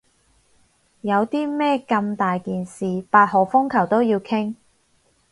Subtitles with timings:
[1.01, 4.55] 有啲咩咁大件事八號風球都要傾？